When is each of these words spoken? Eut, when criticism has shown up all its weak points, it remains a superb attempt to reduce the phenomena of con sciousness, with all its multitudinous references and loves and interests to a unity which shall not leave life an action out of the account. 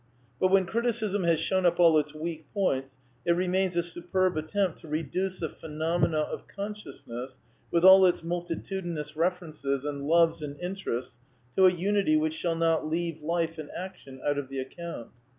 Eut, 0.41 0.49
when 0.49 0.65
criticism 0.65 1.25
has 1.25 1.39
shown 1.39 1.63
up 1.63 1.79
all 1.79 1.95
its 1.99 2.11
weak 2.11 2.51
points, 2.55 2.97
it 3.23 3.33
remains 3.33 3.77
a 3.77 3.83
superb 3.83 4.35
attempt 4.35 4.79
to 4.79 4.87
reduce 4.87 5.39
the 5.39 5.47
phenomena 5.47 6.21
of 6.21 6.47
con 6.47 6.73
sciousness, 6.73 7.37
with 7.69 7.85
all 7.85 8.07
its 8.07 8.23
multitudinous 8.23 9.15
references 9.15 9.85
and 9.85 10.07
loves 10.07 10.41
and 10.41 10.59
interests 10.59 11.17
to 11.55 11.67
a 11.67 11.71
unity 11.71 12.17
which 12.17 12.33
shall 12.33 12.55
not 12.55 12.83
leave 12.87 13.21
life 13.21 13.59
an 13.59 13.69
action 13.75 14.19
out 14.25 14.39
of 14.39 14.49
the 14.49 14.57
account. 14.57 15.11